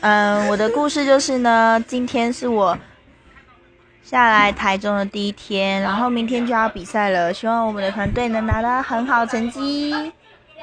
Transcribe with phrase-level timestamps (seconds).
[0.00, 2.78] 嗯我的故事就是呢今天是我
[4.02, 10.12] 下来台中的第一天然后明天就要比赛了希望我们的团队能拿到很好成绩。